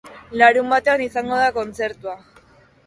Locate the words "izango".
1.09-1.39